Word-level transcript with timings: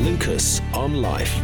Lucas 0.00 0.62
on 0.72 1.02
Life. 1.02 1.34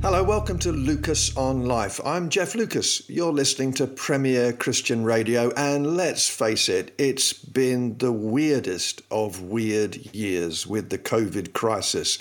Hello, 0.00 0.24
welcome 0.24 0.58
to 0.60 0.72
Lucas 0.72 1.36
on 1.36 1.66
Life. 1.66 2.00
I'm 2.02 2.30
Jeff 2.30 2.54
Lucas. 2.54 3.06
You're 3.10 3.30
listening 3.30 3.74
to 3.74 3.86
Premier 3.86 4.54
Christian 4.54 5.04
Radio, 5.04 5.52
and 5.54 5.94
let's 5.94 6.30
face 6.30 6.70
it, 6.70 6.94
it's 6.96 7.34
been 7.34 7.98
the 7.98 8.10
weirdest 8.10 9.02
of 9.10 9.42
weird 9.42 9.96
years 10.14 10.66
with 10.66 10.88
the 10.88 10.96
COVID 10.96 11.52
crisis. 11.52 12.18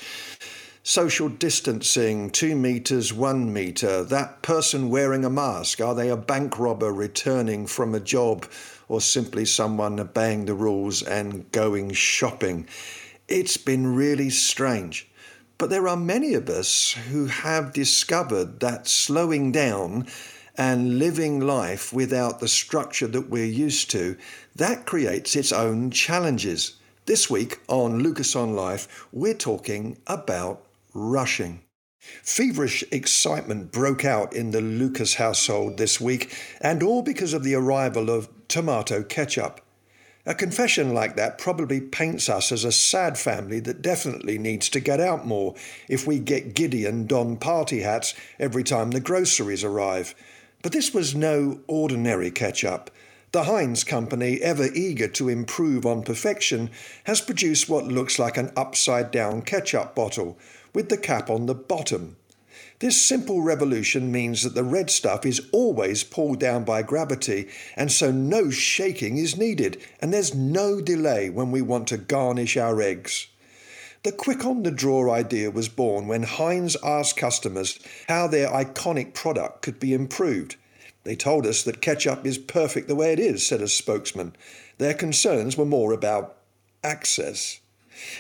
Social 0.84 1.30
distancing, 1.30 2.32
two 2.32 2.58
meters, 2.58 3.14
one 3.14 3.54
meter, 3.54 4.04
that 4.04 4.42
person 4.42 4.90
wearing 4.90 5.24
a 5.24 5.30
mask, 5.30 5.80
are 5.80 5.96
they 5.96 6.10
a 6.10 6.18
bank 6.18 6.60
robber 6.60 6.92
returning 6.92 7.68
from 7.68 7.96
a 7.96 8.02
job 8.02 8.46
or 8.90 9.00
simply 9.00 9.46
someone 9.46 9.98
obeying 9.98 10.44
the 10.44 10.54
rules 10.54 11.02
and 11.04 11.50
going 11.54 11.94
shopping? 11.94 12.68
It's 13.28 13.58
been 13.58 13.96
really 13.96 14.30
strange. 14.30 15.08
But 15.58 15.72
there 15.72 15.88
are 15.88 15.98
many 15.98 16.36
of 16.36 16.48
us 16.48 16.92
who 17.10 17.26
have 17.26 17.74
discovered 17.74 18.60
that 18.60 18.88
slowing 18.88 19.52
down 19.52 20.06
and 20.58 21.00
living 21.00 21.40
life 21.40 21.92
without 21.92 22.40
the 22.40 22.48
structure 22.48 23.08
that 23.08 23.30
we're 23.30 23.46
used 23.46 23.90
to, 23.92 24.16
that 24.56 24.86
creates 24.86 25.36
its 25.36 25.52
own 25.52 25.90
challenges. 25.90 26.76
This 27.08 27.28
week 27.28 27.60
on 27.68 28.04
Lucas 28.04 28.36
on 28.36 28.56
Life, 28.56 29.08
we're 29.12 29.34
talking 29.34 29.98
about 30.06 30.64
rushing. 30.94 31.62
Feverish 32.00 32.84
excitement 32.92 33.72
broke 33.72 34.06
out 34.06 34.36
in 34.36 34.52
the 34.52 34.62
Lucas 34.62 35.16
household 35.16 35.78
this 35.78 36.00
week, 36.00 36.38
and 36.62 36.84
all 36.84 37.02
because 37.02 37.34
of 37.34 37.44
the 37.44 37.56
arrival 37.56 38.12
of 38.12 38.30
tomato 38.48 39.02
ketchup. 39.02 39.65
A 40.28 40.34
confession 40.34 40.94
like 40.94 41.16
that 41.18 41.38
probably 41.38 41.80
paints 41.80 42.30
us 42.30 42.52
as 42.52 42.64
a 42.64 42.72
sad 42.72 43.16
family 43.16 43.60
that 43.60 43.84
definitely 43.84 44.40
needs 44.40 44.70
to 44.70 44.80
get 44.80 45.00
out 45.00 45.28
more 45.28 45.54
if 45.88 46.08
we 46.08 46.18
get 46.18 46.56
giddy 46.56 46.86
and 46.86 47.08
don 47.08 47.38
party 47.38 47.82
hats 47.82 48.16
every 48.40 48.64
time 48.64 48.90
the 48.90 49.00
groceries 49.00 49.64
arrive. 49.64 50.16
But 50.64 50.72
this 50.72 50.96
was 50.96 51.14
no 51.14 51.60
ordinary 51.68 52.32
ketchup. 52.32 52.90
The 53.34 53.44
Heinz 53.44 53.84
company, 53.84 54.42
ever 54.42 54.66
eager 54.74 55.08
to 55.10 55.30
improve 55.30 55.86
on 55.86 56.02
perfection, 56.02 56.72
has 57.04 57.22
produced 57.22 57.70
what 57.70 57.86
looks 57.86 58.18
like 58.18 58.38
an 58.38 58.52
upside 58.56 59.12
down 59.12 59.44
ketchup 59.44 59.94
bottle, 59.94 60.40
with 60.74 60.90
the 60.90 60.98
cap 60.98 61.30
on 61.30 61.46
the 61.46 61.54
bottom. 61.54 62.16
This 62.80 63.02
simple 63.02 63.42
revolution 63.42 64.12
means 64.12 64.44
that 64.44 64.56
the 64.56 64.64
red 64.64 64.90
stuff 64.90 65.26
is 65.26 65.42
always 65.52 66.04
pulled 66.04 66.40
down 66.40 66.64
by 66.64 66.82
gravity, 66.82 67.48
and 67.76 67.92
so 67.92 68.12
no 68.12 68.50
shaking 68.50 69.18
is 69.18 69.38
needed, 69.38 69.82
and 70.00 70.14
there's 70.14 70.36
no 70.36 70.82
delay 70.82 71.30
when 71.30 71.52
we 71.52 71.62
want 71.62 71.88
to 71.90 71.98
garnish 71.98 72.58
our 72.58 72.82
eggs. 72.82 73.28
The 74.04 74.12
quick 74.12 74.46
on 74.46 74.62
the 74.62 74.72
draw 74.72 75.12
idea 75.12 75.50
was 75.50 75.68
born 75.68 76.08
when 76.08 76.24
Heinz 76.24 76.78
asked 76.84 77.18
customers 77.18 77.80
how 78.08 78.28
their 78.28 78.50
iconic 78.50 79.14
product 79.14 79.64
could 79.64 79.80
be 79.80 79.94
improved. 79.94 80.58
They 81.06 81.16
told 81.16 81.48
us 81.48 81.64
that 81.64 81.82
ketchup 81.82 82.26
is 82.26 82.38
perfect 82.38 82.88
the 82.88 82.96
way 82.96 83.14
it 83.14 83.20
is, 83.20 83.46
said 83.46 83.62
a 83.62 83.68
spokesman. 83.68 84.36
Their 84.78 84.94
concerns 84.94 85.58
were 85.58 85.66
more 85.66 85.92
about 85.92 86.38
access. 86.84 87.60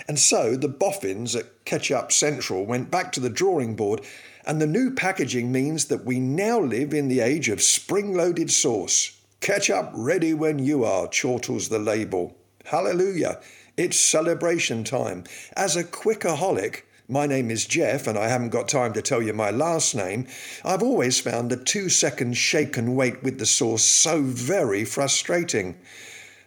And 0.07 0.19
so 0.19 0.55
the 0.55 0.67
boffins 0.67 1.35
at 1.35 1.65
Ketchup 1.65 2.11
Central 2.11 2.65
went 2.65 2.91
back 2.91 3.11
to 3.13 3.19
the 3.19 3.29
drawing 3.29 3.75
board 3.75 4.01
and 4.45 4.61
the 4.61 4.67
new 4.67 4.91
packaging 4.91 5.51
means 5.51 5.85
that 5.85 6.05
we 6.05 6.19
now 6.19 6.59
live 6.59 6.93
in 6.93 7.07
the 7.07 7.19
age 7.19 7.49
of 7.49 7.61
spring 7.61 8.13
loaded 8.15 8.51
sauce. 8.51 9.19
Ketchup 9.41 9.91
ready 9.93 10.33
when 10.33 10.59
you 10.59 10.83
are, 10.83 11.07
chortles 11.07 11.69
the 11.69 11.79
label. 11.79 12.35
Hallelujah! 12.65 13.41
It's 13.75 13.99
celebration 13.99 14.83
time. 14.83 15.23
As 15.55 15.75
a 15.75 15.83
quickaholic, 15.83 16.83
my 17.07 17.25
name 17.25 17.51
is 17.51 17.65
Jeff, 17.65 18.07
and 18.07 18.17
I 18.17 18.27
haven't 18.27 18.49
got 18.49 18.67
time 18.67 18.93
to 18.93 19.01
tell 19.01 19.21
you 19.21 19.33
my 19.33 19.51
last 19.51 19.95
name. 19.95 20.27
I've 20.63 20.81
always 20.83 21.19
found 21.19 21.49
the 21.49 21.57
two 21.57 21.89
second 21.89 22.37
shake 22.37 22.77
and 22.77 22.95
wait 22.95 23.21
with 23.23 23.37
the 23.39 23.45
sauce 23.45 23.83
so 23.83 24.21
very 24.21 24.85
frustrating. 24.85 25.77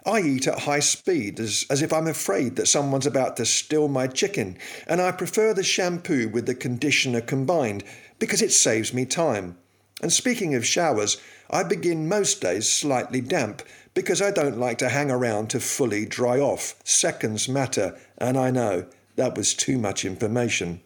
I 0.08 0.22
eat 0.22 0.46
at 0.46 0.60
high 0.60 0.80
speed 0.80 1.38
as, 1.38 1.66
as 1.68 1.82
if 1.82 1.92
I'm 1.92 2.06
afraid 2.06 2.56
that 2.56 2.66
someone's 2.66 3.04
about 3.04 3.36
to 3.36 3.44
steal 3.44 3.88
my 3.88 4.06
chicken, 4.06 4.56
and 4.86 5.02
I 5.02 5.12
prefer 5.12 5.52
the 5.52 5.62
shampoo 5.62 6.30
with 6.30 6.46
the 6.46 6.54
conditioner 6.54 7.20
combined 7.20 7.84
because 8.18 8.40
it 8.40 8.52
saves 8.52 8.94
me 8.94 9.04
time. 9.04 9.58
And 10.00 10.10
speaking 10.10 10.54
of 10.54 10.64
showers, 10.64 11.18
I 11.50 11.62
begin 11.62 12.08
most 12.08 12.40
days 12.40 12.72
slightly 12.72 13.20
damp 13.20 13.60
because 13.92 14.22
I 14.22 14.30
don't 14.30 14.58
like 14.58 14.78
to 14.78 14.88
hang 14.88 15.10
around 15.10 15.50
to 15.50 15.60
fully 15.60 16.06
dry 16.06 16.40
off. 16.40 16.76
Seconds 16.84 17.46
matter, 17.46 17.98
and 18.16 18.38
I 18.38 18.50
know 18.50 18.86
that 19.16 19.36
was 19.36 19.52
too 19.52 19.76
much 19.76 20.06
information. 20.06 20.80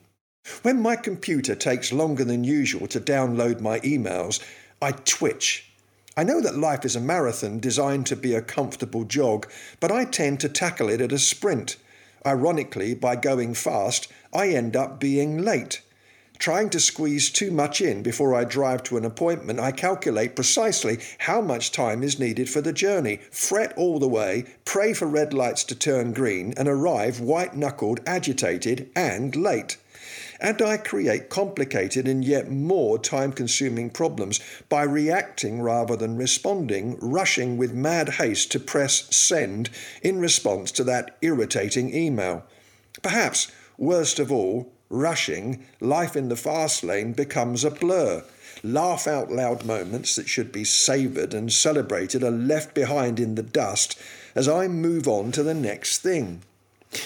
When 0.62 0.82
my 0.82 0.96
computer 0.96 1.54
takes 1.54 1.92
longer 1.92 2.24
than 2.24 2.42
usual 2.42 2.88
to 2.88 3.00
download 3.00 3.60
my 3.60 3.78
emails, 3.80 4.42
I 4.80 4.90
twitch 4.90 5.71
I 6.14 6.24
know 6.24 6.42
that 6.42 6.58
life 6.58 6.84
is 6.84 6.94
a 6.94 7.00
marathon 7.00 7.58
designed 7.58 8.04
to 8.06 8.16
be 8.16 8.34
a 8.34 8.42
comfortable 8.42 9.04
jog, 9.04 9.48
but 9.80 9.90
I 9.90 10.04
tend 10.04 10.40
to 10.40 10.48
tackle 10.50 10.90
it 10.90 11.00
at 11.00 11.10
a 11.10 11.18
sprint. 11.18 11.76
Ironically, 12.26 12.94
by 12.94 13.16
going 13.16 13.54
fast, 13.54 14.08
I 14.30 14.48
end 14.48 14.76
up 14.76 15.00
being 15.00 15.42
late. 15.42 15.80
Trying 16.38 16.68
to 16.70 16.80
squeeze 16.80 17.30
too 17.30 17.50
much 17.50 17.80
in 17.80 18.02
before 18.02 18.34
I 18.34 18.44
drive 18.44 18.82
to 18.84 18.98
an 18.98 19.06
appointment, 19.06 19.58
I 19.58 19.72
calculate 19.72 20.36
precisely 20.36 20.98
how 21.20 21.40
much 21.40 21.72
time 21.72 22.02
is 22.02 22.18
needed 22.18 22.50
for 22.50 22.60
the 22.60 22.74
journey, 22.74 23.20
fret 23.30 23.72
all 23.78 23.98
the 23.98 24.08
way, 24.08 24.44
pray 24.66 24.92
for 24.92 25.06
red 25.06 25.32
lights 25.32 25.64
to 25.64 25.74
turn 25.74 26.12
green, 26.12 26.52
and 26.58 26.68
arrive 26.68 27.20
white 27.20 27.56
knuckled, 27.56 28.00
agitated, 28.06 28.90
and 28.94 29.34
late 29.34 29.78
and 30.42 30.60
I 30.60 30.76
create 30.76 31.30
complicated 31.30 32.08
and 32.08 32.24
yet 32.24 32.50
more 32.50 32.98
time 32.98 33.32
consuming 33.32 33.90
problems 33.90 34.40
by 34.68 34.82
reacting 34.82 35.62
rather 35.62 35.94
than 35.94 36.16
responding, 36.16 36.98
rushing 37.00 37.56
with 37.56 37.72
mad 37.72 38.08
haste 38.08 38.50
to 38.52 38.60
press 38.60 39.06
send 39.16 39.70
in 40.02 40.18
response 40.18 40.72
to 40.72 40.84
that 40.84 41.16
irritating 41.22 41.94
email. 41.94 42.44
Perhaps, 43.02 43.52
worst 43.78 44.18
of 44.18 44.32
all, 44.32 44.72
rushing, 44.90 45.64
life 45.80 46.16
in 46.16 46.28
the 46.28 46.36
fast 46.36 46.82
lane 46.82 47.12
becomes 47.12 47.62
a 47.64 47.70
blur. 47.70 48.24
Laugh 48.64 49.06
out 49.06 49.30
loud 49.30 49.64
moments 49.64 50.16
that 50.16 50.28
should 50.28 50.50
be 50.50 50.64
savoured 50.64 51.34
and 51.34 51.52
celebrated 51.52 52.24
are 52.24 52.32
left 52.32 52.74
behind 52.74 53.20
in 53.20 53.36
the 53.36 53.44
dust 53.44 53.96
as 54.34 54.48
I 54.48 54.66
move 54.66 55.06
on 55.06 55.30
to 55.32 55.44
the 55.44 55.54
next 55.54 55.98
thing. 55.98 56.42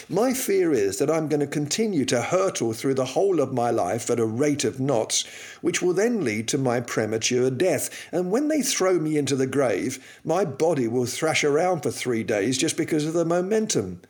My 0.08 0.32
fear 0.32 0.72
is 0.72 0.98
that 0.98 1.10
I'm 1.10 1.28
going 1.28 1.40
to 1.40 1.46
continue 1.46 2.04
to 2.06 2.20
hurtle 2.20 2.72
through 2.72 2.94
the 2.94 3.04
whole 3.04 3.40
of 3.40 3.52
my 3.52 3.70
life 3.70 4.10
at 4.10 4.18
a 4.18 4.26
rate 4.26 4.64
of 4.64 4.80
knots, 4.80 5.24
which 5.60 5.80
will 5.80 5.92
then 5.92 6.24
lead 6.24 6.48
to 6.48 6.58
my 6.58 6.80
premature 6.80 7.50
death. 7.50 7.90
And 8.10 8.30
when 8.30 8.48
they 8.48 8.62
throw 8.62 8.98
me 8.98 9.16
into 9.16 9.36
the 9.36 9.46
grave, 9.46 10.20
my 10.24 10.44
body 10.44 10.88
will 10.88 11.06
thrash 11.06 11.44
around 11.44 11.82
for 11.82 11.90
three 11.90 12.24
days 12.24 12.58
just 12.58 12.76
because 12.76 13.04
of 13.04 13.14
the 13.14 13.24
momentum. 13.24 14.00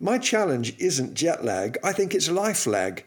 My 0.00 0.18
challenge 0.18 0.74
isn't 0.78 1.14
jet 1.14 1.44
lag, 1.44 1.76
I 1.82 1.92
think 1.92 2.14
it's 2.14 2.30
life 2.30 2.66
lag. 2.66 3.04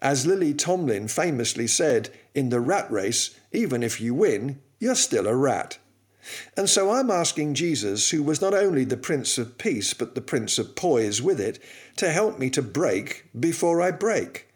As 0.00 0.26
Lily 0.26 0.52
Tomlin 0.52 1.08
famously 1.08 1.68
said, 1.68 2.10
in 2.34 2.48
the 2.48 2.60
rat 2.60 2.90
race, 2.90 3.38
even 3.52 3.82
if 3.82 4.00
you 4.00 4.14
win, 4.14 4.60
you're 4.80 4.96
still 4.96 5.28
a 5.28 5.36
rat. 5.36 5.78
And 6.56 6.68
so 6.68 6.90
I'm 6.90 7.10
asking 7.10 7.54
Jesus, 7.54 8.10
who 8.10 8.22
was 8.22 8.40
not 8.40 8.54
only 8.54 8.84
the 8.84 8.96
Prince 8.96 9.38
of 9.38 9.58
Peace, 9.58 9.94
but 9.94 10.14
the 10.14 10.20
Prince 10.20 10.58
of 10.58 10.76
Poise 10.76 11.20
with 11.20 11.40
it, 11.40 11.58
to 11.96 12.10
help 12.10 12.38
me 12.38 12.50
to 12.50 12.62
break 12.62 13.26
before 13.38 13.82
I 13.82 13.90
break. 13.90 14.48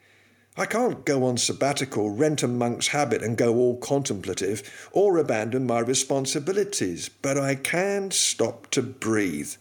I 0.58 0.64
can't 0.64 1.04
go 1.04 1.24
on 1.24 1.36
sabbatical, 1.36 2.10
rent 2.10 2.42
a 2.42 2.48
monk's 2.48 2.88
habit, 2.88 3.22
and 3.22 3.36
go 3.36 3.56
all 3.56 3.76
contemplative, 3.76 4.88
or 4.92 5.18
abandon 5.18 5.66
my 5.66 5.80
responsibilities, 5.80 7.10
but 7.10 7.36
I 7.36 7.56
can 7.56 8.10
stop 8.10 8.70
to 8.70 8.80
breathe, 8.82 9.52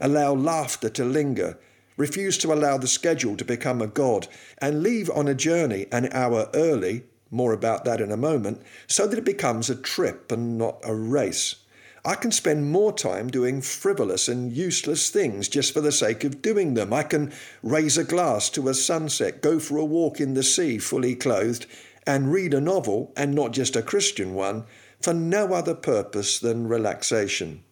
allow 0.00 0.32
laughter 0.32 0.88
to 0.88 1.04
linger, 1.04 1.58
refuse 1.98 2.38
to 2.38 2.52
allow 2.52 2.78
the 2.78 2.86
schedule 2.86 3.36
to 3.36 3.44
become 3.44 3.82
a 3.82 3.86
god, 3.86 4.26
and 4.56 4.82
leave 4.82 5.10
on 5.10 5.28
a 5.28 5.34
journey 5.34 5.86
an 5.92 6.08
hour 6.12 6.48
early 6.54 7.04
more 7.30 7.52
about 7.52 7.84
that 7.84 8.00
in 8.00 8.10
a 8.10 8.16
moment, 8.16 8.62
so 8.86 9.06
that 9.06 9.18
it 9.18 9.24
becomes 9.24 9.68
a 9.68 9.76
trip 9.76 10.32
and 10.32 10.58
not 10.58 10.78
a 10.84 10.94
race. 10.94 11.56
I 12.04 12.14
can 12.14 12.30
spend 12.32 12.70
more 12.70 12.92
time 12.92 13.28
doing 13.28 13.60
frivolous 13.60 14.28
and 14.28 14.52
useless 14.52 15.10
things 15.10 15.48
just 15.48 15.74
for 15.74 15.80
the 15.80 15.92
sake 15.92 16.24
of 16.24 16.40
doing 16.40 16.74
them. 16.74 16.92
I 16.92 17.02
can 17.02 17.32
raise 17.62 17.98
a 17.98 18.04
glass 18.04 18.48
to 18.50 18.68
a 18.68 18.74
sunset, 18.74 19.42
go 19.42 19.58
for 19.58 19.76
a 19.76 19.84
walk 19.84 20.20
in 20.20 20.34
the 20.34 20.42
sea 20.42 20.78
fully 20.78 21.14
clothed, 21.14 21.66
and 22.06 22.32
read 22.32 22.54
a 22.54 22.60
novel, 22.60 23.12
and 23.16 23.34
not 23.34 23.52
just 23.52 23.76
a 23.76 23.82
Christian 23.82 24.32
one, 24.34 24.64
for 25.02 25.12
no 25.12 25.52
other 25.52 25.74
purpose 25.74 26.38
than 26.38 26.68
relaxation. 26.68 27.62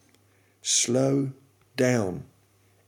Slow 0.61 1.33
down. 1.77 2.25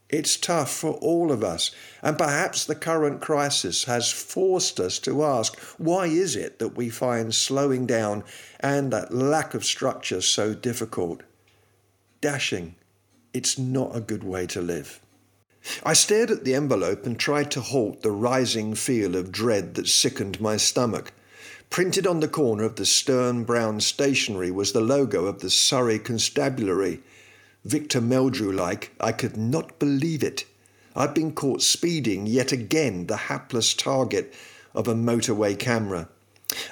It's 0.09 0.39
tough 0.39 0.71
for 0.73 0.93
all 0.93 1.31
of 1.31 1.45
us, 1.45 1.71
and 2.03 2.17
perhaps 2.17 2.65
the 2.65 2.75
current 2.75 3.21
crisis 3.21 3.85
has 3.85 4.11
forced 4.11 4.81
us 4.81 4.99
to 5.01 5.23
ask 5.23 5.59
why 5.77 6.07
is 6.07 6.35
it 6.35 6.59
that 6.61 6.77
we 6.77 6.89
find 6.89 7.35
slowing 7.35 7.85
down 7.85 8.25
and 8.59 8.91
that 8.91 9.13
lack 9.13 9.53
of 9.53 9.67
structure 9.67 10.23
so 10.23 10.55
difficult? 10.55 11.23
Dashing, 12.23 12.75
it's 13.35 13.59
not 13.59 13.95
a 13.95 14.01
good 14.01 14.25
way 14.25 14.47
to 14.47 14.63
live. 14.63 15.01
I 15.83 15.93
stared 15.93 16.31
at 16.31 16.45
the 16.45 16.55
envelope 16.55 17.05
and 17.05 17.19
tried 17.19 17.51
to 17.51 17.61
halt 17.61 18.01
the 18.01 18.11
rising 18.11 18.75
feel 18.75 19.15
of 19.15 19.31
dread 19.31 19.75
that 19.75 19.89
sickened 19.89 20.41
my 20.41 20.57
stomach. 20.57 21.13
Printed 21.69 22.07
on 22.07 22.21
the 22.21 22.29
corner 22.29 22.65
of 22.65 22.77
the 22.77 22.87
stern 22.87 23.45
brown 23.45 23.81
stationery 23.81 24.51
was 24.51 24.73
the 24.73 24.81
logo 24.81 25.27
of 25.27 25.41
the 25.41 25.51
Surrey 25.51 25.99
Constabulary. 25.99 27.03
Victor 27.65 28.01
Meldrew 28.01 28.55
like, 28.55 28.93
I 29.01 29.13
could 29.13 29.37
not 29.37 29.79
believe 29.79 30.23
it. 30.23 30.45
I'd 30.95 31.15
been 31.15 31.33
caught 31.33 31.63
speeding 31.63 32.27
yet 32.27 32.53
again, 32.53 33.07
the 33.07 33.17
hapless 33.17 33.75
target 33.75 34.33
of 34.75 34.89
a 34.89 34.95
motorway 34.95 35.59
camera. 35.59 36.09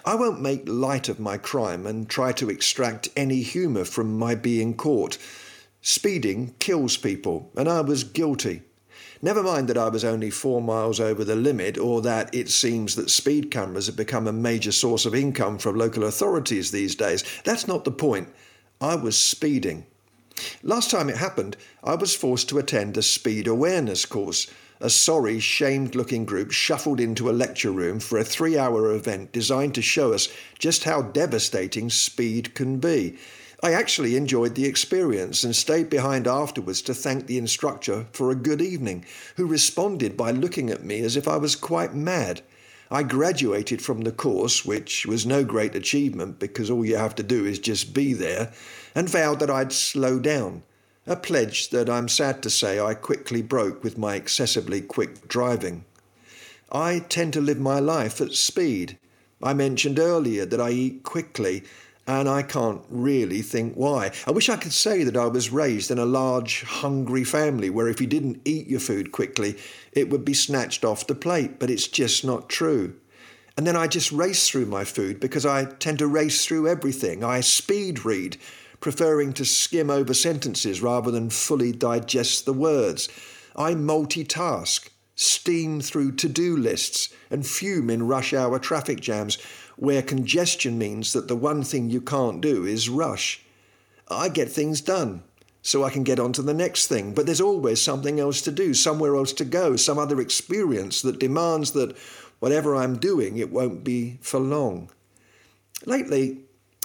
I 0.05 0.15
won't 0.15 0.41
make 0.41 0.69
light 0.69 1.09
of 1.09 1.21
my 1.21 1.37
crime 1.39 1.87
and 1.87 2.09
try 2.09 2.33
to 2.33 2.49
extract 2.49 3.09
any 3.17 3.43
humour 3.43 3.85
from 3.85 4.19
my 4.19 4.35
being 4.35 4.75
caught. 4.75 5.19
Speeding 5.83 6.55
kills 6.59 6.97
people, 6.97 7.51
and 7.57 7.69
I 7.69 7.81
was 7.83 8.03
guilty. 8.03 8.63
Never 9.21 9.43
mind 9.43 9.69
that 9.69 9.79
I 9.79 9.89
was 9.89 10.05
only 10.05 10.31
four 10.31 10.63
miles 10.63 11.01
over 11.01 11.25
the 11.25 11.37
limit, 11.37 11.79
or 11.79 12.01
that 12.03 12.35
it 12.35 12.49
seems 12.49 12.97
that 12.97 13.11
speed 13.11 13.51
cameras 13.51 13.87
have 13.87 13.97
become 13.97 14.27
a 14.27 14.33
major 14.33 14.73
source 14.73 15.05
of 15.05 15.15
income 15.15 15.59
for 15.59 15.73
local 15.73 16.05
authorities 16.05 16.71
these 16.71 16.95
days. 16.95 17.25
That's 17.45 17.67
not 17.67 17.85
the 17.85 17.91
point. 17.91 18.29
I 18.81 18.95
was 18.95 19.19
speeding. 19.19 19.87
Last 20.63 20.91
time 20.91 21.09
it 21.09 21.17
happened, 21.17 21.57
I 21.83 21.95
was 21.95 22.15
forced 22.15 22.49
to 22.51 22.59
attend 22.59 22.97
a 22.97 23.03
speed 23.03 23.47
awareness 23.47 24.05
course. 24.05 24.47
A 24.81 24.91
sorry, 24.91 25.41
shamed 25.41 25.95
looking 25.95 26.27
group 26.27 26.51
shuffled 26.51 27.01
into 27.01 27.31
a 27.31 27.33
lecture 27.33 27.71
room 27.71 27.99
for 27.99 28.19
a 28.19 28.25
three 28.25 28.59
hour 28.59 28.93
event 28.93 29.33
designed 29.33 29.75
to 29.77 29.83
show 29.83 30.13
us 30.13 30.29
just 30.59 30.85
how 30.85 31.01
devastating 31.01 31.89
speed 31.89 32.55
can 32.55 32.79
be. 32.79 33.17
I 33.63 33.73
actually 33.73 34.17
enjoyed 34.17 34.55
the 34.55 34.67
experience 34.67 35.43
and 35.43 35.57
stayed 35.57 35.89
behind 35.89 36.27
afterwards 36.27 36.83
to 36.83 36.95
thank 36.95 37.27
the 37.27 37.39
instructor 37.39 38.07
for 38.13 38.31
a 38.31 38.35
good 38.35 38.61
evening, 38.61 39.07
who 39.37 39.47
responded 39.47 40.15
by 40.15 40.31
looking 40.31 40.69
at 40.69 40.85
me 40.85 41.01
as 41.01 41.17
if 41.17 41.27
I 41.27 41.39
was 41.39 41.57
quite 41.57 41.95
mad. 41.95 42.43
I 42.91 43.03
graduated 43.03 43.83
from 43.83 44.03
the 44.03 44.13
course, 44.13 44.65
which 44.65 45.07
was 45.07 45.27
no 45.27 45.43
great 45.43 45.75
achievement 45.75 46.39
because 46.39 46.71
all 46.71 46.85
you 46.85 46.97
have 46.97 47.17
to 47.17 47.23
do 47.23 47.45
is 47.45 47.59
just 47.59 47.93
be 47.93 48.13
there, 48.13 48.53
and 48.95 49.09
vowed 49.09 49.41
that 49.41 49.51
I'd 49.51 49.73
slow 49.73 50.21
down, 50.21 50.63
a 51.07 51.17
pledge 51.17 51.71
that 51.71 51.91
I'm 51.91 52.09
sad 52.09 52.43
to 52.45 52.51
say 52.51 52.79
I 52.79 52.95
quickly 52.95 53.43
broke 53.43 53.83
with 53.83 53.99
my 53.99 54.15
excessively 54.15 54.81
quick 54.81 55.27
driving. 55.27 55.85
I 56.71 57.01
tend 57.01 57.33
to 57.35 57.41
live 57.41 57.59
my 57.59 57.81
life 57.81 58.21
at 58.21 58.35
speed. 58.35 58.99
I 59.43 59.53
mentioned 59.53 59.99
earlier 59.99 60.47
that 60.47 60.61
I 60.61 60.71
eat 60.71 61.03
quickly 61.03 61.65
and 62.07 62.29
I 62.29 62.43
can't 62.43 62.83
really 62.89 63.43
think 63.43 63.75
why. 63.75 64.13
I 64.27 64.31
wish 64.31 64.49
I 64.49 64.57
could 64.57 64.73
say 64.73 65.03
that 65.03 65.17
I 65.17 65.27
was 65.27 65.51
raised 65.51 65.91
in 65.91 65.99
a 65.99 66.05
large, 66.05 66.63
hungry 66.63 67.25
family 67.25 67.69
where 67.69 67.89
if 67.89 68.01
you 68.01 68.07
didn't 68.07 68.43
eat 68.45 68.69
your 68.69 68.81
food 68.81 69.11
quickly, 69.11 69.57
it 69.93 70.09
would 70.11 70.25
be 70.25 70.35
snatched 70.35 70.85
off 70.85 71.07
the 71.07 71.15
plate, 71.15 71.59
but 71.59 71.71
it's 71.71 71.89
just 71.89 72.25
not 72.25 72.49
true. 72.49 72.95
And 73.57 73.67
then 73.67 73.77
I 73.77 73.87
just 73.87 74.13
race 74.13 74.49
through 74.49 74.67
my 74.67 74.85
food 74.85 75.19
because 75.19 75.47
I 75.47 75.65
tend 75.65 75.99
to 75.99 76.07
race 76.07 76.45
through 76.45 76.69
everything. 76.69 77.25
I 77.25 77.41
speed 77.41 78.05
read, 78.05 78.37
preferring 78.81 79.33
to 79.33 79.45
skim 79.45 79.91
over 79.91 80.15
sentences 80.15 80.83
rather 80.83 81.11
than 81.11 81.31
fully 81.31 81.73
digest 81.73 82.45
the 82.45 82.53
words. 82.53 83.09
I 83.57 83.73
multitask, 83.73 84.91
steam 85.15 85.81
through 85.81 86.13
to 86.17 86.29
do 86.29 86.57
lists, 86.57 87.09
and 87.31 87.47
fume 87.47 87.89
in 87.89 88.07
rush 88.07 88.35
hour 88.35 88.59
traffic 88.59 89.01
jams 89.01 89.39
where 89.77 90.03
congestion 90.03 90.79
means 90.79 91.13
that 91.13 91.29
the 91.29 91.37
one 91.37 91.63
thing 91.63 91.91
you 91.91 92.01
can't 92.01 92.41
do 92.41 92.65
is 92.65 92.89
rush. 92.89 93.43
I 94.09 94.29
get 94.29 94.51
things 94.51 94.81
done 94.81 95.23
so 95.63 95.85
I 95.85 95.91
can 95.91 96.05
get 96.05 96.21
on 96.21 96.33
to 96.35 96.43
the 96.43 96.55
next 96.55 96.87
thing, 96.87 97.13
but 97.13 97.27
there's 97.27 97.41
always 97.41 97.83
something 97.83 98.21
else 98.21 98.41
to 98.43 98.53
do, 98.53 98.73
somewhere 98.73 99.17
else 99.17 99.33
to 99.35 99.45
go, 99.45 99.75
some 99.75 99.99
other 99.99 100.21
experience 100.21 101.03
that 101.03 101.19
demands 101.19 101.73
that 101.73 101.97
whatever 102.39 102.77
I'm 102.77 102.99
doing, 102.99 103.39
it 103.39 103.51
won't 103.51 103.83
be 103.83 104.19
for 104.21 104.39
long. 104.39 104.91
Lately, 105.85 106.39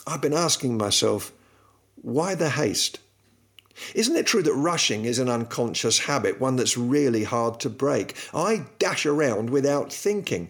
I've 0.08 0.22
been 0.22 0.34
asking 0.34 0.78
myself, 0.78 1.32
why 2.02 2.34
the 2.34 2.50
haste? 2.50 3.00
Isn't 3.94 4.16
it 4.16 4.26
true 4.26 4.42
that 4.44 4.54
rushing 4.54 5.06
is 5.06 5.20
an 5.20 5.30
unconscious 5.30 6.00
habit, 6.00 6.42
one 6.42 6.56
that's 6.56 6.78
really 6.78 7.24
hard 7.24 7.60
to 7.62 7.70
break? 7.70 8.16
I 8.34 8.66
dash 8.80 9.06
around 9.06 9.50
without 9.50 9.94
thinking. 9.94 10.50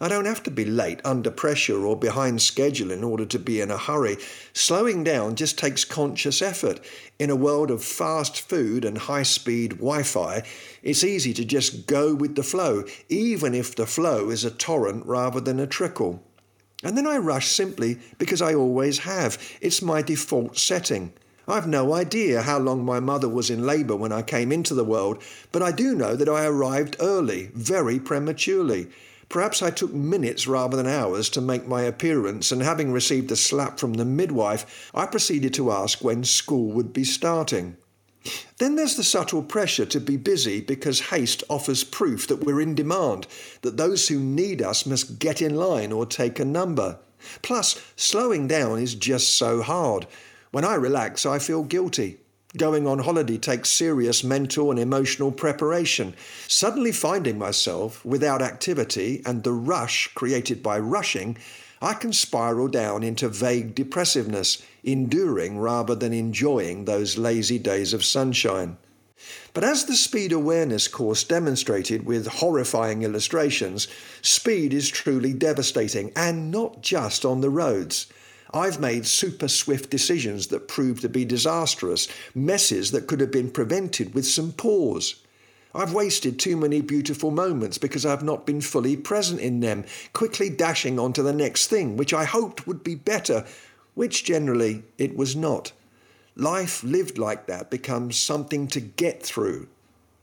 I 0.00 0.08
don't 0.08 0.24
have 0.24 0.42
to 0.42 0.50
be 0.50 0.64
late, 0.64 1.00
under 1.04 1.30
pressure, 1.30 1.86
or 1.86 1.96
behind 1.96 2.42
schedule 2.42 2.90
in 2.90 3.04
order 3.04 3.24
to 3.26 3.38
be 3.38 3.60
in 3.60 3.70
a 3.70 3.78
hurry. 3.78 4.16
Slowing 4.52 5.04
down 5.04 5.36
just 5.36 5.56
takes 5.56 5.84
conscious 5.84 6.42
effort. 6.42 6.80
In 7.20 7.30
a 7.30 7.36
world 7.36 7.70
of 7.70 7.84
fast 7.84 8.40
food 8.40 8.84
and 8.84 8.98
high 8.98 9.22
speed 9.22 9.74
Wi 9.74 10.02
Fi, 10.02 10.42
it's 10.82 11.04
easy 11.04 11.32
to 11.34 11.44
just 11.44 11.86
go 11.86 12.12
with 12.12 12.34
the 12.34 12.42
flow, 12.42 12.82
even 13.08 13.54
if 13.54 13.76
the 13.76 13.86
flow 13.86 14.30
is 14.30 14.44
a 14.44 14.50
torrent 14.50 15.06
rather 15.06 15.40
than 15.40 15.60
a 15.60 15.66
trickle. 15.66 16.20
And 16.82 16.98
then 16.98 17.06
I 17.06 17.18
rush 17.18 17.46
simply 17.46 18.00
because 18.18 18.42
I 18.42 18.52
always 18.52 18.98
have. 18.98 19.38
It's 19.60 19.80
my 19.80 20.02
default 20.02 20.58
setting. 20.58 21.12
I've 21.46 21.68
no 21.68 21.94
idea 21.94 22.42
how 22.42 22.58
long 22.58 22.84
my 22.84 22.98
mother 22.98 23.28
was 23.28 23.48
in 23.48 23.64
labour 23.64 23.94
when 23.94 24.12
I 24.12 24.22
came 24.22 24.50
into 24.50 24.74
the 24.74 24.82
world, 24.82 25.22
but 25.52 25.62
I 25.62 25.70
do 25.70 25.94
know 25.94 26.16
that 26.16 26.28
I 26.28 26.46
arrived 26.46 26.96
early, 26.98 27.50
very 27.54 28.00
prematurely. 28.00 28.88
Perhaps 29.34 29.62
I 29.62 29.70
took 29.70 29.92
minutes 29.92 30.46
rather 30.46 30.76
than 30.76 30.86
hours 30.86 31.28
to 31.30 31.40
make 31.40 31.66
my 31.66 31.82
appearance, 31.82 32.52
and 32.52 32.62
having 32.62 32.92
received 32.92 33.32
a 33.32 33.36
slap 33.36 33.80
from 33.80 33.94
the 33.94 34.04
midwife, 34.04 34.92
I 34.94 35.06
proceeded 35.06 35.52
to 35.54 35.72
ask 35.72 36.04
when 36.04 36.22
school 36.22 36.70
would 36.70 36.92
be 36.92 37.02
starting. 37.02 37.76
Then 38.58 38.76
there's 38.76 38.94
the 38.94 39.02
subtle 39.02 39.42
pressure 39.42 39.86
to 39.86 39.98
be 39.98 40.16
busy 40.16 40.60
because 40.60 41.10
haste 41.10 41.42
offers 41.50 41.82
proof 41.82 42.28
that 42.28 42.44
we're 42.44 42.60
in 42.60 42.76
demand, 42.76 43.26
that 43.62 43.76
those 43.76 44.06
who 44.06 44.20
need 44.20 44.62
us 44.62 44.86
must 44.86 45.18
get 45.18 45.42
in 45.42 45.56
line 45.56 45.90
or 45.90 46.06
take 46.06 46.38
a 46.38 46.44
number. 46.44 47.00
Plus, 47.42 47.84
slowing 47.96 48.46
down 48.46 48.78
is 48.78 48.94
just 48.94 49.36
so 49.36 49.62
hard. 49.62 50.06
When 50.52 50.64
I 50.64 50.76
relax, 50.76 51.26
I 51.26 51.40
feel 51.40 51.64
guilty. 51.64 52.18
Going 52.56 52.86
on 52.86 53.00
holiday 53.00 53.36
takes 53.36 53.68
serious 53.68 54.22
mental 54.22 54.70
and 54.70 54.78
emotional 54.78 55.32
preparation. 55.32 56.14
Suddenly 56.46 56.92
finding 56.92 57.36
myself 57.36 58.04
without 58.04 58.42
activity 58.42 59.22
and 59.26 59.42
the 59.42 59.52
rush 59.52 60.06
created 60.14 60.62
by 60.62 60.78
rushing, 60.78 61.36
I 61.82 61.94
can 61.94 62.12
spiral 62.12 62.68
down 62.68 63.02
into 63.02 63.28
vague 63.28 63.74
depressiveness, 63.74 64.62
enduring 64.84 65.58
rather 65.58 65.96
than 65.96 66.12
enjoying 66.12 66.84
those 66.84 67.18
lazy 67.18 67.58
days 67.58 67.92
of 67.92 68.04
sunshine. 68.04 68.76
But 69.52 69.64
as 69.64 69.86
the 69.86 69.96
speed 69.96 70.30
awareness 70.30 70.86
course 70.86 71.24
demonstrated 71.24 72.06
with 72.06 72.28
horrifying 72.28 73.02
illustrations, 73.02 73.88
speed 74.22 74.72
is 74.72 74.88
truly 74.90 75.32
devastating, 75.32 76.12
and 76.14 76.52
not 76.52 76.82
just 76.82 77.24
on 77.24 77.40
the 77.40 77.50
roads. 77.50 78.06
I've 78.54 78.78
made 78.78 79.04
super 79.04 79.48
swift 79.48 79.90
decisions 79.90 80.46
that 80.46 80.68
proved 80.68 81.02
to 81.02 81.08
be 81.08 81.24
disastrous, 81.24 82.06
messes 82.36 82.92
that 82.92 83.08
could 83.08 83.18
have 83.18 83.32
been 83.32 83.50
prevented 83.50 84.14
with 84.14 84.24
some 84.24 84.52
pause. 84.52 85.16
I've 85.74 85.92
wasted 85.92 86.38
too 86.38 86.56
many 86.56 86.80
beautiful 86.80 87.32
moments 87.32 87.78
because 87.78 88.06
I've 88.06 88.22
not 88.22 88.46
been 88.46 88.60
fully 88.60 88.96
present 88.96 89.40
in 89.40 89.58
them, 89.58 89.84
quickly 90.12 90.48
dashing 90.48 91.00
on 91.00 91.12
to 91.14 91.22
the 91.22 91.32
next 91.32 91.66
thing, 91.66 91.96
which 91.96 92.14
I 92.14 92.24
hoped 92.24 92.64
would 92.68 92.84
be 92.84 92.94
better, 92.94 93.44
which 93.94 94.22
generally 94.22 94.84
it 94.98 95.16
was 95.16 95.34
not. 95.34 95.72
Life 96.36 96.84
lived 96.84 97.18
like 97.18 97.46
that 97.46 97.70
becomes 97.72 98.16
something 98.16 98.68
to 98.68 98.80
get 98.80 99.20
through 99.20 99.66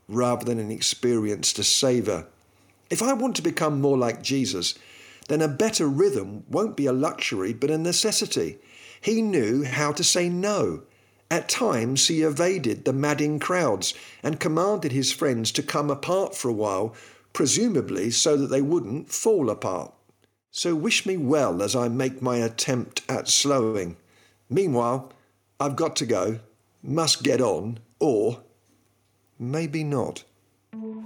rather 0.08 0.46
than 0.46 0.58
an 0.58 0.70
experience 0.70 1.52
to 1.52 1.64
savour. 1.64 2.26
If 2.88 3.02
I 3.02 3.12
want 3.12 3.36
to 3.36 3.42
become 3.42 3.78
more 3.78 3.98
like 3.98 4.22
Jesus, 4.22 4.74
then 5.28 5.42
a 5.42 5.48
better 5.48 5.86
rhythm 5.86 6.44
won't 6.48 6.76
be 6.76 6.86
a 6.86 6.92
luxury 6.92 7.52
but 7.52 7.70
a 7.70 7.78
necessity. 7.78 8.58
He 9.00 9.22
knew 9.22 9.64
how 9.64 9.92
to 9.92 10.04
say 10.04 10.28
no. 10.28 10.82
At 11.30 11.48
times 11.48 12.08
he 12.08 12.22
evaded 12.22 12.84
the 12.84 12.92
madding 12.92 13.38
crowds 13.38 13.94
and 14.22 14.38
commanded 14.38 14.92
his 14.92 15.12
friends 15.12 15.50
to 15.52 15.62
come 15.62 15.90
apart 15.90 16.34
for 16.34 16.48
a 16.48 16.52
while, 16.52 16.94
presumably 17.32 18.10
so 18.10 18.36
that 18.36 18.48
they 18.48 18.60
wouldn't 18.60 19.10
fall 19.10 19.48
apart. 19.48 19.92
So 20.50 20.74
wish 20.74 21.06
me 21.06 21.16
well 21.16 21.62
as 21.62 21.74
I 21.74 21.88
make 21.88 22.20
my 22.20 22.36
attempt 22.36 23.00
at 23.08 23.28
slowing. 23.28 23.96
Meanwhile, 24.50 25.10
I've 25.58 25.76
got 25.76 25.96
to 25.96 26.06
go, 26.06 26.40
must 26.82 27.22
get 27.22 27.40
on, 27.40 27.78
or 27.98 28.42
maybe 29.38 29.82
not. 29.82 30.24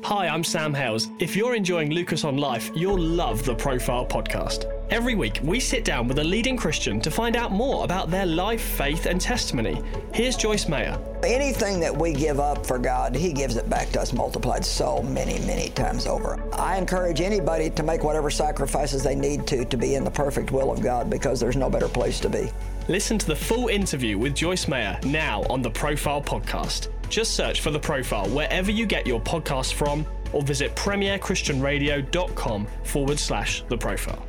Hi, 0.04 0.28
I'm 0.28 0.44
Sam 0.44 0.72
Hailes. 0.72 1.10
If 1.18 1.34
you're 1.34 1.56
enjoying 1.56 1.90
Lucas 1.90 2.22
on 2.22 2.36
Life, 2.36 2.70
you'll 2.76 3.00
love 3.00 3.44
the 3.44 3.56
Profile 3.56 4.06
podcast. 4.06 4.72
Every 4.90 5.16
week, 5.16 5.40
we 5.42 5.58
sit 5.58 5.84
down 5.84 6.06
with 6.06 6.20
a 6.20 6.24
leading 6.24 6.56
Christian 6.56 7.00
to 7.00 7.10
find 7.10 7.34
out 7.34 7.50
more 7.50 7.82
about 7.82 8.08
their 8.08 8.24
life, 8.24 8.60
faith, 8.60 9.06
and 9.06 9.20
testimony. 9.20 9.82
Here's 10.14 10.36
Joyce 10.36 10.68
Meyer. 10.68 10.96
Anything 11.24 11.80
that 11.80 11.96
we 11.96 12.12
give 12.12 12.38
up 12.38 12.64
for 12.64 12.78
God, 12.78 13.16
He 13.16 13.32
gives 13.32 13.56
it 13.56 13.68
back 13.68 13.90
to 13.90 14.00
us 14.00 14.12
multiplied 14.12 14.64
so 14.64 15.02
many, 15.02 15.44
many 15.44 15.70
times 15.70 16.06
over. 16.06 16.40
I 16.54 16.76
encourage 16.76 17.20
anybody 17.20 17.68
to 17.70 17.82
make 17.82 18.04
whatever 18.04 18.30
sacrifices 18.30 19.02
they 19.02 19.16
need 19.16 19.48
to 19.48 19.64
to 19.64 19.76
be 19.76 19.96
in 19.96 20.04
the 20.04 20.10
perfect 20.12 20.52
will 20.52 20.70
of 20.70 20.80
God 20.80 21.10
because 21.10 21.40
there's 21.40 21.56
no 21.56 21.68
better 21.68 21.88
place 21.88 22.20
to 22.20 22.28
be. 22.28 22.48
Listen 22.86 23.18
to 23.18 23.26
the 23.26 23.34
full 23.34 23.66
interview 23.66 24.16
with 24.16 24.36
Joyce 24.36 24.68
Meyer 24.68 25.00
now 25.04 25.42
on 25.50 25.60
the 25.60 25.70
Profile 25.70 26.22
podcast. 26.22 26.90
Just 27.08 27.34
search 27.34 27.60
for 27.60 27.70
The 27.70 27.78
Profile 27.78 28.28
wherever 28.28 28.70
you 28.70 28.84
get 28.86 29.06
your 29.06 29.20
podcast 29.20 29.74
from 29.74 30.04
or 30.32 30.42
visit 30.42 30.74
premierchristianradio.com 30.74 32.66
forward 32.84 33.18
slash 33.18 33.62
The 33.68 33.78
Profile. 33.78 34.24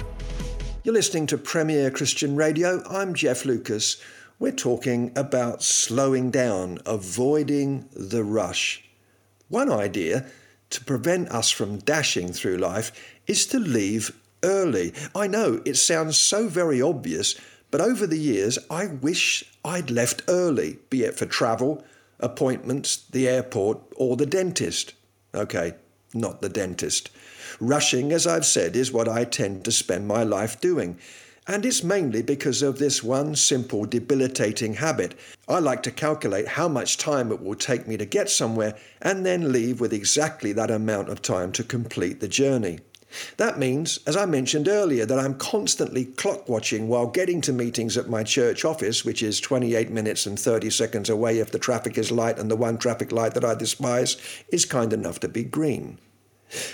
You're 0.84 0.93
listening 0.93 1.27
to 1.27 1.38
Premier 1.38 1.89
Christian 1.91 2.36
Radio. 2.36 2.84
I'm 2.88 3.13
Jeff 3.13 3.46
Lucas. 3.46 3.98
We're 4.39 4.51
talking 4.51 5.12
about 5.15 5.63
slowing 5.63 6.29
down, 6.29 6.77
avoiding 6.86 7.89
the 7.93 8.24
rush. 8.24 8.84
One 9.50 9.72
idea 9.72 10.27
to 10.69 10.84
prevent 10.84 11.29
us 11.29 11.50
from 11.50 11.79
dashing 11.79 12.31
through 12.31 12.57
life 12.57 12.91
is 13.25 13.48
to 13.48 13.60
leave 13.60 14.15
early. 14.43 14.93
I 15.15 15.27
know 15.27 15.62
it 15.65 15.75
sounds 15.75 16.17
so 16.17 16.48
very 16.48 16.81
obvious, 16.81 17.36
but 17.72 17.81
over 17.81 18.05
the 18.05 18.19
years, 18.19 18.60
I 18.69 18.86
wish 18.86 19.43
I'd 19.65 19.89
left 19.89 20.22
early, 20.27 20.77
be 20.89 21.03
it 21.03 21.15
for 21.17 21.25
travel, 21.25 21.84
appointments, 22.19 22.97
the 22.97 23.27
airport, 23.27 23.79
or 23.95 24.15
the 24.15 24.25
dentist. 24.25 24.93
Okay, 25.33 25.74
not 26.13 26.41
the 26.41 26.50
dentist. 26.50 27.09
Rushing, 27.59 28.12
as 28.12 28.27
I've 28.27 28.45
said, 28.45 28.75
is 28.75 28.91
what 28.91 29.07
I 29.07 29.24
tend 29.24 29.65
to 29.65 29.71
spend 29.71 30.07
my 30.07 30.24
life 30.24 30.59
doing. 30.59 30.97
And 31.50 31.65
it's 31.65 31.83
mainly 31.83 32.21
because 32.21 32.62
of 32.62 32.77
this 32.77 33.01
one 33.01 33.36
simple 33.36 33.86
debilitating 33.86 34.74
habit. 34.75 35.15
I 35.47 35.59
like 35.59 35.81
to 35.83 35.91
calculate 35.91 36.47
how 36.47 36.67
much 36.67 36.97
time 36.97 37.31
it 37.31 37.41
will 37.41 37.55
take 37.55 37.88
me 37.88 37.95
to 37.97 38.05
get 38.05 38.29
somewhere 38.29 38.75
and 39.01 39.25
then 39.25 39.53
leave 39.53 39.79
with 39.79 39.93
exactly 39.93 40.51
that 40.53 40.69
amount 40.69 41.07
of 41.07 41.21
time 41.21 41.53
to 41.53 41.63
complete 41.63 42.19
the 42.19 42.27
journey. 42.27 42.79
That 43.38 43.59
means, 43.59 44.00
as 44.05 44.15
I 44.15 44.25
mentioned 44.25 44.67
earlier, 44.67 45.05
that 45.05 45.19
I'm 45.19 45.36
constantly 45.36 46.05
clock 46.05 46.50
watching 46.50 46.88
while 46.88 47.07
getting 47.07 47.41
to 47.41 47.53
meetings 47.53 47.97
at 47.97 48.09
my 48.09 48.24
church 48.24 48.65
office, 48.65 49.05
which 49.05 49.24
is 49.24 49.39
28 49.39 49.89
minutes 49.89 50.25
and 50.25 50.39
30 50.39 50.69
seconds 50.69 51.09
away 51.09 51.39
if 51.39 51.51
the 51.51 51.59
traffic 51.59 51.97
is 51.97 52.12
light 52.12 52.39
and 52.39 52.50
the 52.50 52.55
one 52.55 52.77
traffic 52.77 53.12
light 53.12 53.33
that 53.33 53.45
I 53.45 53.55
despise 53.55 54.17
is 54.50 54.65
kind 54.65 54.93
enough 54.93 55.19
to 55.21 55.27
be 55.27 55.43
green. 55.43 56.00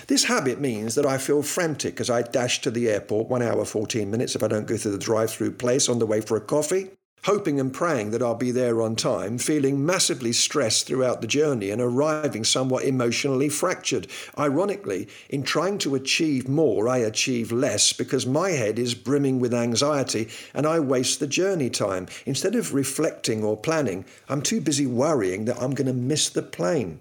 This 0.06 0.24
habit 0.24 0.60
means 0.60 0.94
that 0.94 1.06
I 1.06 1.18
feel 1.18 1.42
frantic 1.42 2.00
as 2.00 2.08
I 2.08 2.22
dash 2.22 2.60
to 2.62 2.70
the 2.70 2.88
airport 2.88 3.28
one 3.28 3.42
hour 3.42 3.64
14 3.64 4.08
minutes 4.10 4.36
if 4.36 4.42
I 4.42 4.48
don't 4.48 4.66
go 4.66 4.76
through 4.76 4.92
the 4.92 4.98
drive 4.98 5.30
through 5.30 5.52
place 5.52 5.88
on 5.88 5.98
the 5.98 6.06
way 6.06 6.20
for 6.20 6.36
a 6.36 6.40
coffee, 6.40 6.90
hoping 7.24 7.58
and 7.58 7.72
praying 7.72 8.10
that 8.10 8.22
I'll 8.22 8.34
be 8.34 8.50
there 8.50 8.82
on 8.82 8.96
time, 8.96 9.38
feeling 9.38 9.84
massively 9.84 10.32
stressed 10.32 10.86
throughout 10.86 11.20
the 11.20 11.26
journey 11.26 11.70
and 11.70 11.80
arriving 11.80 12.44
somewhat 12.44 12.84
emotionally 12.84 13.48
fractured. 13.48 14.06
Ironically, 14.38 15.08
in 15.30 15.42
trying 15.42 15.78
to 15.78 15.94
achieve 15.94 16.48
more, 16.48 16.86
I 16.86 16.98
achieve 16.98 17.50
less 17.50 17.94
because 17.94 18.26
my 18.26 18.50
head 18.50 18.78
is 18.78 18.94
brimming 18.94 19.40
with 19.40 19.54
anxiety 19.54 20.28
and 20.52 20.66
I 20.66 20.80
waste 20.80 21.18
the 21.18 21.26
journey 21.26 21.70
time. 21.70 22.08
Instead 22.26 22.54
of 22.54 22.74
reflecting 22.74 23.42
or 23.42 23.56
planning, 23.56 24.04
I'm 24.28 24.42
too 24.42 24.60
busy 24.60 24.86
worrying 24.86 25.46
that 25.46 25.60
I'm 25.60 25.74
going 25.74 25.86
to 25.86 25.94
miss 25.94 26.28
the 26.28 26.42
plane. 26.42 27.00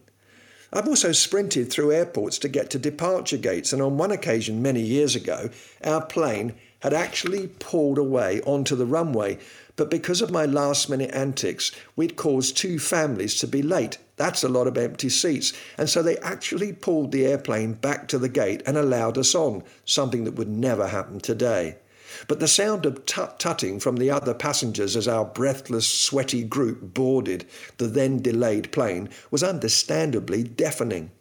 I've 0.72 0.88
also 0.88 1.12
sprinted 1.12 1.70
through 1.70 1.92
airports 1.92 2.40
to 2.40 2.48
get 2.48 2.72
to 2.72 2.80
departure 2.80 3.38
gates, 3.38 3.74
and 3.74 3.82
on 3.82 3.98
one 3.98 4.12
occasion 4.12 4.64
many 4.64 4.82
years 4.82 5.16
ago, 5.16 5.52
our 5.84 6.04
plane 6.04 6.56
had 6.84 6.94
actually 6.94 7.48
pulled 7.48 7.98
away 7.98 8.42
onto 8.42 8.76
the 8.76 8.86
runway. 8.86 9.40
But 9.78 9.90
because 9.90 10.22
of 10.22 10.32
my 10.32 10.46
last 10.46 10.90
minute 10.90 11.12
antics, 11.14 11.72
we'd 11.96 12.18
caused 12.18 12.58
two 12.58 12.78
families 12.78 13.40
to 13.40 13.48
be 13.48 13.62
late. 13.62 14.00
That's 14.18 14.44
a 14.44 14.50
lot 14.50 14.68
of 14.68 14.78
empty 14.78 15.08
seats. 15.08 15.54
And 15.78 15.90
so 15.90 16.04
they 16.04 16.18
actually 16.18 16.74
pulled 16.74 17.14
the 17.14 17.26
airplane 17.26 17.72
back 17.72 18.10
to 18.10 18.20
the 18.20 18.28
gate 18.28 18.62
and 18.66 18.76
allowed 18.76 19.18
us 19.18 19.34
on, 19.34 19.64
something 19.86 20.26
that 20.26 20.36
would 20.36 20.50
never 20.50 20.88
happen 20.88 21.22
today. 21.22 21.78
But 22.28 22.42
the 22.42 22.50
sound 22.50 22.86
of 22.86 23.06
tut 23.06 23.40
tutting 23.40 23.80
from 23.80 23.96
the 23.96 24.12
other 24.12 24.34
passengers 24.34 24.98
as 24.98 25.08
our 25.08 25.24
breathless, 25.24 25.88
sweaty 25.88 26.44
group 26.44 26.94
boarded 26.94 27.46
the 27.78 27.88
then 27.88 28.22
delayed 28.22 28.74
plane 28.74 29.08
was 29.32 29.42
understandably 29.42 30.44
deafening. 30.44 31.12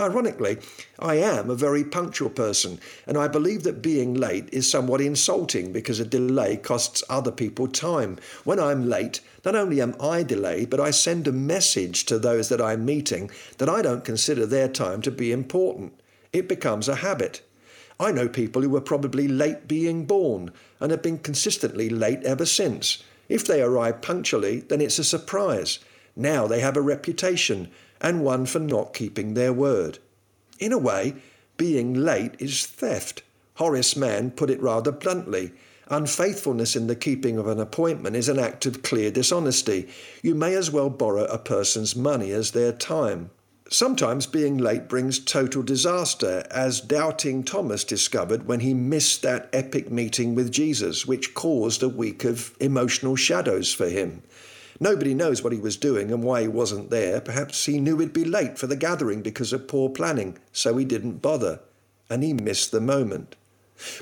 Ironically, 0.00 0.56
I 0.98 1.16
am 1.16 1.50
a 1.50 1.54
very 1.54 1.84
punctual 1.84 2.30
person, 2.30 2.80
and 3.06 3.18
I 3.18 3.28
believe 3.28 3.64
that 3.64 3.82
being 3.82 4.14
late 4.14 4.48
is 4.50 4.70
somewhat 4.70 5.02
insulting 5.02 5.72
because 5.72 6.00
a 6.00 6.06
delay 6.06 6.56
costs 6.56 7.04
other 7.10 7.30
people 7.30 7.68
time. 7.68 8.16
When 8.44 8.58
I'm 8.58 8.88
late, 8.88 9.20
not 9.44 9.54
only 9.54 9.78
am 9.82 9.94
I 10.00 10.22
delayed, 10.22 10.70
but 10.70 10.80
I 10.80 10.90
send 10.90 11.28
a 11.28 11.32
message 11.32 12.06
to 12.06 12.18
those 12.18 12.48
that 12.48 12.62
I'm 12.62 12.86
meeting 12.86 13.30
that 13.58 13.68
I 13.68 13.82
don't 13.82 14.02
consider 14.02 14.46
their 14.46 14.68
time 14.68 15.02
to 15.02 15.10
be 15.10 15.32
important. 15.32 15.92
It 16.32 16.48
becomes 16.48 16.88
a 16.88 16.96
habit. 16.96 17.42
I 17.98 18.10
know 18.10 18.26
people 18.26 18.62
who 18.62 18.70
were 18.70 18.80
probably 18.80 19.28
late 19.28 19.68
being 19.68 20.06
born 20.06 20.50
and 20.80 20.92
have 20.92 21.02
been 21.02 21.18
consistently 21.18 21.90
late 21.90 22.22
ever 22.24 22.46
since. 22.46 23.02
If 23.28 23.46
they 23.46 23.60
arrive 23.60 24.00
punctually, 24.00 24.60
then 24.60 24.80
it's 24.80 24.98
a 24.98 25.04
surprise. 25.04 25.78
Now 26.16 26.46
they 26.46 26.60
have 26.60 26.78
a 26.78 26.82
reputation 26.82 27.68
and 28.00 28.24
one 28.24 28.46
for 28.46 28.58
not 28.58 28.94
keeping 28.94 29.34
their 29.34 29.52
word. 29.52 29.98
In 30.58 30.72
a 30.72 30.78
way, 30.78 31.14
being 31.56 31.94
late 31.94 32.32
is 32.38 32.66
theft. 32.66 33.22
Horace 33.54 33.96
Mann 33.96 34.30
put 34.30 34.50
it 34.50 34.62
rather 34.62 34.92
bluntly. 34.92 35.52
Unfaithfulness 35.88 36.76
in 36.76 36.86
the 36.86 36.94
keeping 36.94 37.36
of 37.36 37.46
an 37.46 37.60
appointment 37.60 38.16
is 38.16 38.28
an 38.28 38.38
act 38.38 38.64
of 38.64 38.82
clear 38.82 39.10
dishonesty. 39.10 39.88
You 40.22 40.34
may 40.34 40.54
as 40.54 40.70
well 40.70 40.88
borrow 40.88 41.24
a 41.24 41.36
person's 41.36 41.96
money 41.96 42.30
as 42.30 42.52
their 42.52 42.72
time. 42.72 43.30
Sometimes 43.72 44.26
being 44.26 44.58
late 44.58 44.88
brings 44.88 45.18
total 45.18 45.62
disaster, 45.62 46.44
as 46.50 46.80
doubting 46.80 47.44
Thomas 47.44 47.84
discovered 47.84 48.48
when 48.48 48.60
he 48.60 48.74
missed 48.74 49.22
that 49.22 49.48
epic 49.52 49.92
meeting 49.92 50.34
with 50.34 50.50
Jesus, 50.50 51.06
which 51.06 51.34
caused 51.34 51.82
a 51.82 51.88
week 51.88 52.24
of 52.24 52.56
emotional 52.58 53.14
shadows 53.14 53.72
for 53.72 53.88
him. 53.88 54.22
Nobody 54.82 55.12
knows 55.12 55.42
what 55.42 55.52
he 55.52 55.58
was 55.58 55.76
doing 55.76 56.10
and 56.10 56.22
why 56.22 56.40
he 56.40 56.48
wasn't 56.48 56.88
there. 56.88 57.20
Perhaps 57.20 57.66
he 57.66 57.78
knew 57.78 57.98
he'd 57.98 58.14
be 58.14 58.24
late 58.24 58.58
for 58.58 58.66
the 58.66 58.76
gathering 58.76 59.20
because 59.20 59.52
of 59.52 59.68
poor 59.68 59.90
planning, 59.90 60.38
so 60.52 60.78
he 60.78 60.86
didn't 60.86 61.20
bother, 61.20 61.60
and 62.08 62.22
he 62.22 62.32
missed 62.32 62.72
the 62.72 62.80
moment. 62.80 63.36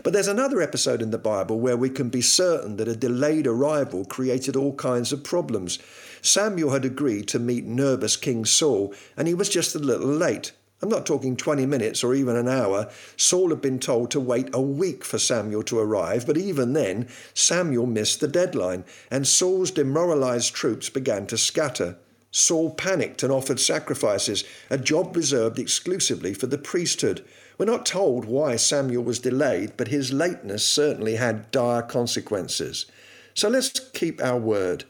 But 0.02 0.12
there's 0.12 0.28
another 0.28 0.62
episode 0.62 1.02
in 1.02 1.10
the 1.10 1.18
Bible 1.18 1.58
where 1.58 1.76
we 1.76 1.90
can 1.90 2.08
be 2.08 2.22
certain 2.22 2.76
that 2.76 2.88
a 2.88 2.96
delayed 2.96 3.46
arrival 3.46 4.04
created 4.04 4.56
all 4.56 4.74
kinds 4.74 5.12
of 5.12 5.24
problems. 5.24 5.78
Samuel 6.22 6.70
had 6.70 6.84
agreed 6.84 7.28
to 7.28 7.38
meet 7.38 7.64
nervous 7.64 8.16
King 8.16 8.44
Saul, 8.44 8.94
and 9.16 9.28
he 9.28 9.34
was 9.34 9.48
just 9.48 9.74
a 9.74 9.80
little 9.80 10.08
late. 10.08 10.52
I'm 10.80 10.88
not 10.88 11.06
talking 11.06 11.36
20 11.36 11.66
minutes 11.66 12.04
or 12.04 12.14
even 12.14 12.36
an 12.36 12.46
hour. 12.46 12.88
Saul 13.16 13.50
had 13.50 13.60
been 13.60 13.80
told 13.80 14.12
to 14.12 14.20
wait 14.20 14.48
a 14.52 14.60
week 14.60 15.04
for 15.04 15.18
Samuel 15.18 15.64
to 15.64 15.78
arrive, 15.78 16.24
but 16.24 16.36
even 16.36 16.72
then, 16.72 17.08
Samuel 17.34 17.86
missed 17.86 18.20
the 18.20 18.28
deadline, 18.28 18.84
and 19.10 19.26
Saul's 19.26 19.72
demoralized 19.72 20.54
troops 20.54 20.88
began 20.88 21.26
to 21.26 21.38
scatter. 21.38 21.96
Saul 22.30 22.70
panicked 22.70 23.24
and 23.24 23.32
offered 23.32 23.58
sacrifices, 23.58 24.44
a 24.70 24.78
job 24.78 25.16
reserved 25.16 25.58
exclusively 25.58 26.32
for 26.32 26.46
the 26.46 26.58
priesthood. 26.58 27.24
We're 27.56 27.66
not 27.66 27.84
told 27.84 28.26
why 28.26 28.54
Samuel 28.54 29.02
was 29.02 29.18
delayed, 29.18 29.72
but 29.76 29.88
his 29.88 30.12
lateness 30.12 30.64
certainly 30.64 31.16
had 31.16 31.50
dire 31.50 31.82
consequences. 31.82 32.86
So 33.34 33.48
let's 33.48 33.70
keep 33.70 34.22
our 34.22 34.38
word. 34.38 34.84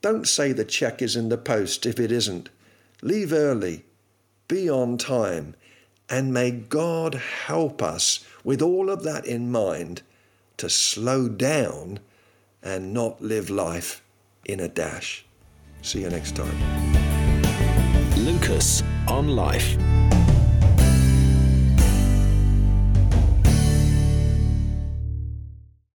Don't 0.00 0.28
say 0.28 0.52
the 0.52 0.64
check 0.64 1.02
is 1.02 1.16
in 1.16 1.28
the 1.28 1.38
post 1.38 1.86
if 1.86 1.98
it 1.98 2.12
isn't. 2.12 2.50
Leave 3.02 3.32
early, 3.32 3.84
be 4.48 4.68
on 4.70 4.98
time, 4.98 5.54
and 6.08 6.32
may 6.32 6.50
God 6.50 7.14
help 7.14 7.82
us 7.82 8.24
with 8.42 8.62
all 8.62 8.90
of 8.90 9.02
that 9.04 9.26
in 9.26 9.50
mind 9.50 10.02
to 10.58 10.68
slow 10.68 11.28
down 11.28 12.00
and 12.62 12.92
not 12.92 13.20
live 13.22 13.50
life 13.50 14.02
in 14.44 14.60
a 14.60 14.68
dash. 14.68 15.24
See 15.82 16.00
you 16.00 16.10
next 16.10 16.36
time. 16.36 16.56
Lucas 18.16 18.82
on 19.06 19.28
Life. 19.28 19.76